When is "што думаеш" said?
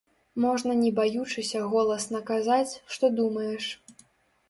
2.97-3.73